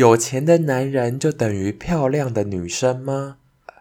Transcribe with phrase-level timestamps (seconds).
[0.00, 3.36] 有钱的男人就等于漂亮的女生吗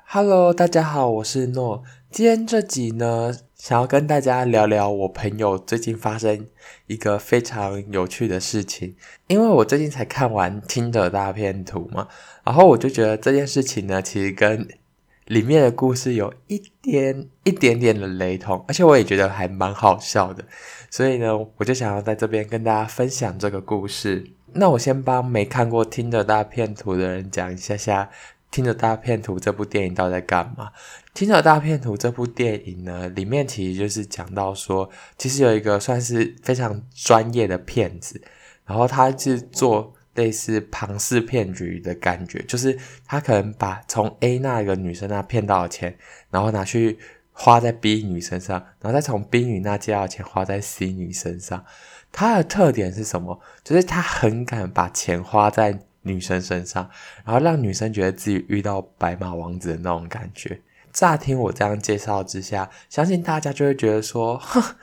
[0.05, 1.81] ？Hello，大家好，我是诺。
[2.11, 6.47] 今天这集呢，想要跟大家聊聊我朋友最近发生
[6.87, 8.97] 一个非常有趣的事情。
[9.27, 12.09] 因为我最近才看完《听的大片图》嘛，
[12.43, 14.67] 然后我就觉得这件事情呢，其实跟
[15.27, 20.43] 里面的故事有一点一点点的雷同，而且我也觉得还蛮好笑的。
[20.89, 24.31] 所以呢，我就想要在这边跟大家分享这个故事。
[24.53, 28.03] 那我先帮没看过《Tinder 大骗徒》的人讲一下下
[28.51, 30.65] 《听着大骗徒》这部电影到底在干嘛。
[31.13, 38.21] 《听着大骗徒》这部电影呢，里面其实就是讲到说，其实有一个算是非常专业的骗子，
[38.65, 45.95] 然后他是做类似庞氏骗局的感觉，就是他可能把从 A 那个女生那骗到的钱，
[46.29, 46.97] 然后拿去
[47.41, 51.63] 花在 B 女身上，然后再从 B 女那借到钱花在 C 女身上。
[52.11, 53.39] 他的特点是什么？
[53.63, 56.89] 就是他很敢把钱花在女生身上，
[57.23, 60.59] 然后让女生觉得自己遇到白马王子的那种感觉。
[60.91, 64.75] 乍听我这样介绍之下，相信大家就会觉得说：哼，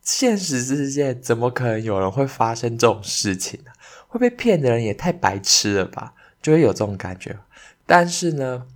[0.00, 3.72] 现实世界怎么可能有人会发生这种事情呢？
[4.06, 6.14] 会被骗的人也太白痴了吧？
[6.40, 7.36] 就会有这种感觉。
[7.84, 8.66] 但是呢，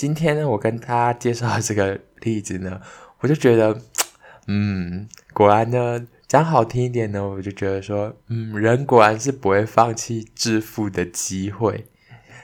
[0.00, 2.80] 今天呢，我跟大家介绍这个例子呢，
[3.18, 3.78] 我就觉得，
[4.48, 6.06] 嗯，果然呢。
[6.26, 11.84] 讲好听一点呢，我就觉得说，嗯，人果然是不会放弃致富的机会。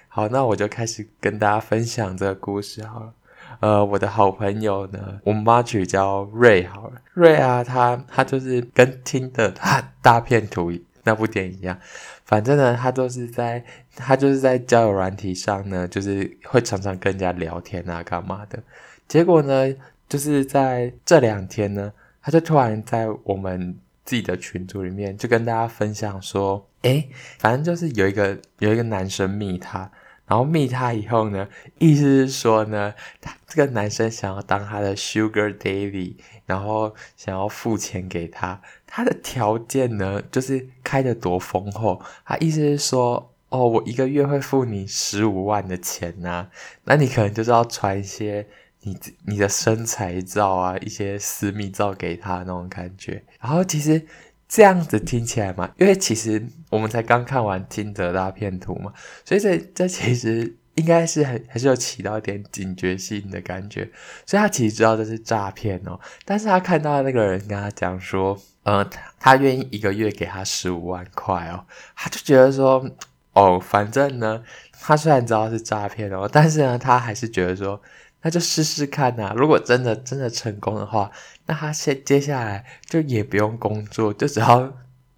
[0.09, 3.15] 好，那我就开始跟大家分享这个故事好了。
[3.61, 7.01] 呃，我的好朋友呢，我们把他取叫瑞好了。
[7.15, 10.71] 瑞啊，他他就是跟听的他大骗徒
[11.07, 11.79] 那部电影一样，
[12.27, 13.65] 反正呢，他都是在
[13.97, 18.63] 他就是在交友软体上呢，就是会常常跟人家聊天啊，干嘛的。
[19.09, 19.75] 结果呢，
[20.07, 21.91] 就是在这两天呢。
[22.27, 29.89] 他就突然在我们自己的群组里面就跟大家分享说，诶，反正就是有一个有一个男生密他，
[30.27, 46.49] 然后密他以后呢，意思是说呢，他这个男生想要当他的 Sugar Daddy，然后想要付钱给他，他的条件呢就是开得多丰厚，他意思是说，哦，我一个月会付你十五万的钱呐、
[46.85, 48.47] 那你可能就是要传一些。
[48.83, 54.07] 你你的身材照啊，一些私密照给他那种感觉，然后其实
[54.49, 58.93] 这样子听起来嘛，因为其实我们才刚看完《Tinder 大骗徒》嘛，
[59.25, 63.91] 所以这这其实应该是还还是有起到一点警觉性的感觉，
[64.25, 71.65] 所以他其实知道这是诈骗哦，但是他看到那个人跟他讲说，呃，他他愿意一个月给他十五万块哦，
[71.97, 72.89] 他就觉得说，
[73.33, 74.43] 哦，反正呢，
[74.81, 77.83] 他虽然知道是诈骗哦，但是呢，他还是觉得说。
[78.23, 81.09] 那就试试看呐、如果真的真的成功的话，
[81.47, 84.77] 那他先接下来就也不用工作，就只要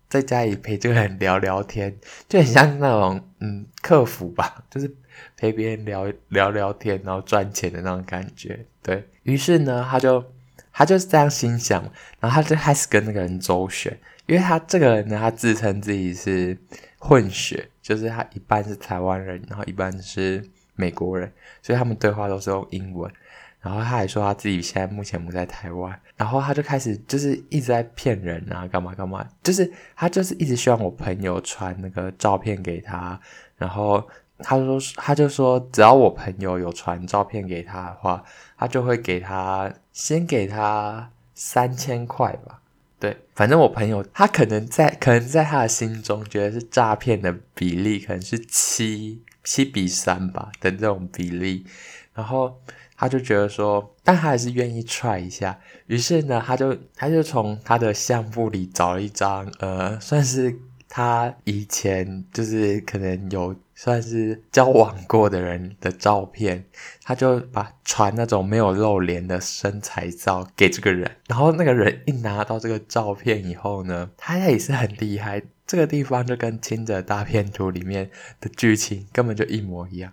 [0.09, 1.97] 在家里陪这个人聊聊天，
[2.29, 4.95] 就很像那种嗯客服吧，就是
[5.37, 8.67] 陪别人聊聊聊天，然后赚钱的那种感觉。
[8.83, 10.25] 对，于是呢，他就
[10.73, 11.83] 他就是这样心想，
[12.21, 16.57] 然后他就开始跟那个人周旋，因为他这个人呢，他自称自己是
[16.99, 20.45] 混血，就是他一半是台湾人，然后一半是。
[20.81, 23.13] 美国人，所以他们对话都是用英文。
[23.61, 33.21] 然后他还说他自己现在目前不在台湾，然后他就开始就是一直在骗人啊，干嘛干嘛，就是他就是一直希望我朋友传那个照片给他，
[33.57, 34.07] 然后
[34.39, 38.23] 他说他就说只要我朋友有传照片给他的话，
[38.57, 42.61] 他就会给他先给他三千块吧。
[43.01, 49.23] 对，反正我朋友他可能在可能在他的心中觉得是诈骗的比例可能是七。
[49.45, 51.65] 七比三吧的这种比例，
[52.13, 52.61] 然后
[52.99, 55.57] 他就觉得说，但他还是愿意 try 一下。
[55.87, 66.65] 于是呢，他就他就从他的相簿里找了一张，呃，算是他以前就是可能有算是交往过的人的照片，
[67.05, 71.09] 他就把传那种没有露脸的身材照给这个人。
[71.29, 75.41] 然后那个人一拿到这个照片以后呢，他也是很厉害。
[75.65, 78.11] 这个地方就跟《清者大骗图》里面
[78.41, 80.13] 的剧情根本就一模一样。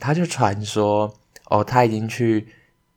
[0.00, 1.14] 他就传说，
[1.48, 2.46] 哦，他已经去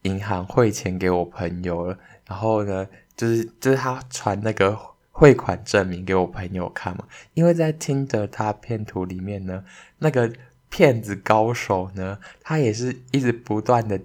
[0.04, 1.98] 银行汇钱给我朋友了。
[2.28, 2.88] 然后呢，
[3.18, 4.78] 就是就是他传那个
[5.12, 7.06] 汇款证明给我朋友看嘛。
[7.34, 9.64] 因为在《Tinder 大骗徒》里面呢，
[10.00, 10.32] 那个
[10.70, 14.00] 骗子高手呢，他也是一直不断的，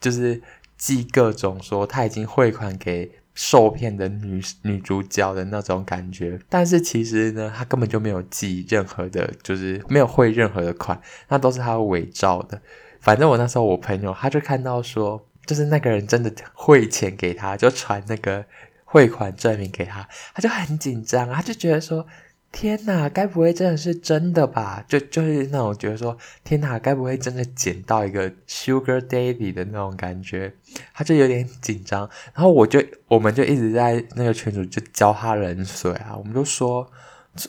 [0.00, 0.42] 就是
[0.76, 3.12] 寄各种说他已经汇款给。
[3.32, 12.60] 受骗的女女主角的那种感觉，但是其实呢，他根本就没有寄任何的，就是没有汇任何的款，那都是他伪造的。
[13.00, 18.44] 反正我那时候我朋友他就看到说，就是那个人真的汇钱给他，就传那个
[18.84, 22.06] 汇款证明给他，他就很紧张，他就觉得说，
[22.52, 24.84] 天哪，该不会真的是真的吧？
[24.86, 30.52] 就就是那种觉得说，天哪，该不会真的捡到一个 Sugar Daddy 的那种感觉？
[30.92, 36.90] 他就有点紧张，然后我就我们就一直在那个群组就浇他冷水啊，我们就说，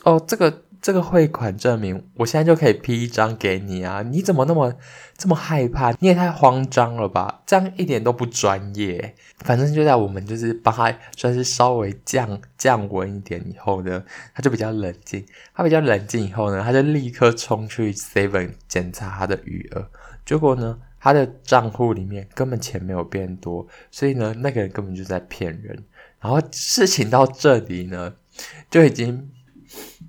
[0.04, 0.62] 哦，这个。
[0.82, 4.02] 这个汇款证明，我现在就可以 P 一张给你啊！
[4.02, 4.74] 你怎么那么
[5.16, 5.92] 这么害怕？
[6.00, 7.40] 你也太慌张了吧！
[7.46, 9.14] 这样一点都不专业。
[9.38, 14.02] 反正就在我们就是帮他算是稍微降降温一点以后呢，
[14.34, 15.24] 他就比较冷静。
[15.54, 19.88] 他比较冷静以后呢，他就立刻冲去 Seven 检查他的余额。
[20.26, 25.84] 结果呢，他的账户里面根本钱没有变多，所以呢，那个人根本就在骗人。
[26.18, 28.14] 然后事情到这里呢，
[28.68, 29.30] 就已经。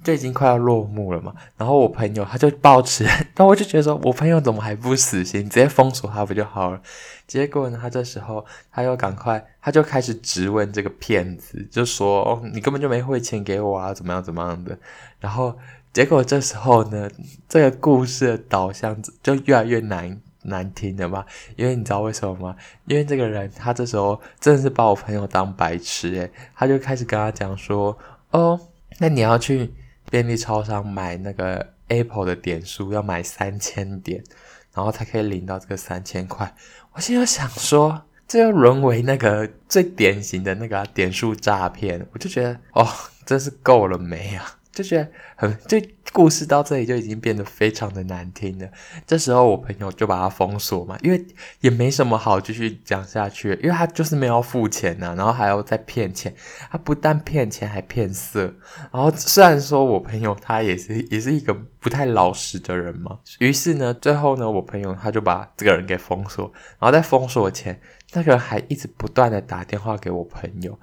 [0.03, 6.81] 就已经快要落幕了嘛，然后我朋友他就抱持，但我就觉得说，我朋友怎么还不死心，直接封锁他不就好了？
[7.25, 14.77] 结果呢，他这时候他又赶快，他就开始质问这个骗子，就说：“哦，你根本就没汇钱给我啊，怎么样怎么样的？”
[15.21, 15.57] 然后
[15.93, 17.09] 结果这时候呢，
[17.47, 21.23] 这个故事的导向就越来越难难听了嘛，
[21.55, 22.55] 因为你知道为什么吗？
[22.85, 27.97] 因为这个人他这时候真的是把我朋友当白痴诶，他就开始跟他讲说
[28.31, 28.59] ：“哦。”
[28.99, 29.73] 那你要去
[30.13, 34.23] 便利超商买那个 Apple 的点数，要买三千点，
[34.71, 36.53] 然后才可以领到这个三千块。
[36.91, 42.87] 我现在想说，这又沦为那个最典型的那个点数诈骗，我就觉得哦，
[43.25, 44.59] 真是够了没啊！
[44.73, 45.77] 就觉得很，就
[46.11, 48.67] 故事到这里就已经变得非常的难听了。
[49.05, 51.25] 这时候我朋友就把他封锁嘛，因为
[51.61, 56.33] 也没什么好继续讲下去，因为他就是没有付钱呐、啊，然后还要再骗钱。
[56.71, 58.51] 他不但骗钱，还骗色。
[58.91, 66.51] 然后虽然说我朋友他也是也是一个不太老实的人嘛，于是呢，最后呢，我朋友他就把这个人给封锁。
[66.79, 67.79] 然后在封锁前，
[68.13, 70.79] 那个人还一直不断的打电话给我朋友。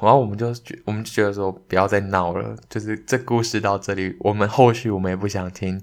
[0.00, 5.76] 然后我们就觉，我们就觉得说不要再闹了，就是这故事到这里，我们后续我们也不想听，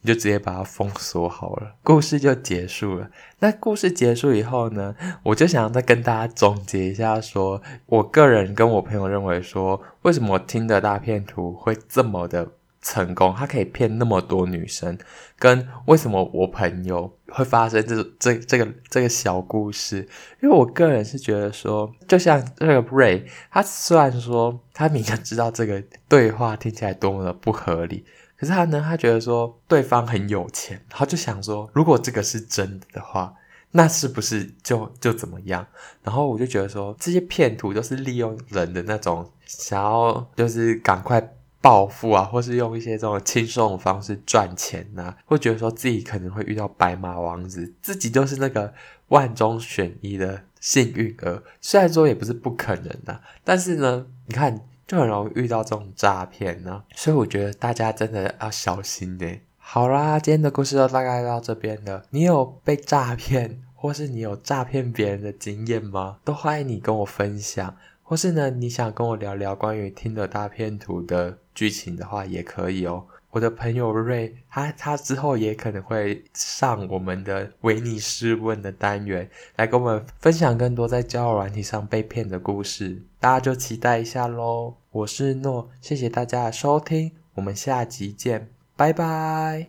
[0.00, 3.10] 你就直接把它封锁好了，故事就结束了。
[3.40, 12.48] 那故事结束以后呢，我就想再跟大家总结一下说，我个人跟我朋友认为说，为什么听的大片图会这么的。
[12.82, 14.96] 成功，他可以骗那么多女生，
[15.38, 20.08] 跟为什么我朋友会发生这这这个这个小故事？
[20.40, 28.04] 因为我个人是觉得说，就像这个 Ray，他虽然说他明明知道这个对话听起来多么的不合理，
[28.38, 33.34] 可是他呢，他觉得说对方很有钱，他就想说，如果这个是真的的话，
[33.72, 35.66] 那是不是就就怎么样？
[36.04, 41.32] 然后我就觉得说，这些骗徒都是利用人的那种想要，就是赶快。
[41.60, 48.72] 暴富啊，或是用一些这种轻松的方式赚钱呐、会觉得说自己可能会遇到白马王子，自己就是那个
[49.08, 51.42] 万中选一的幸运儿。
[51.60, 56.84] 虽然说也不是不可能的、啊，但是呢，你看就很容易遇到这种诈骗呢。
[56.94, 59.26] 所以我觉得大家真的要小心呢。
[59.56, 62.04] 好啦，今天的故事就大概到这边了。
[62.10, 66.18] 你有被诈骗，或是你有诈骗别人的经验吗？
[66.22, 67.76] 都欢迎你跟我分享。
[68.04, 73.04] 或是呢，你想跟我聊聊关于听的大骗图的剧情的话，也可以哦。
[73.30, 83.02] 我的朋友瑞，他他之后也可能会上我们的维尼斯问的单元，来跟我们分享更多在交友软体上被骗的故事。
[83.18, 84.76] 大家就期待一下喽。
[84.90, 89.68] 我是诺，谢谢大家的收听，我们下集见，拜拜。